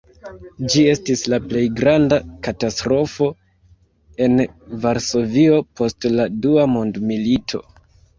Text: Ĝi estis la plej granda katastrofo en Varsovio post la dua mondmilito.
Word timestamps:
Ĝi 0.73 0.83
estis 0.91 1.19
la 1.33 1.37
plej 1.49 1.61
granda 1.79 2.17
katastrofo 2.47 3.27
en 4.29 4.41
Varsovio 4.87 5.61
post 5.81 6.09
la 6.15 6.27
dua 6.47 6.65
mondmilito. 6.77 7.63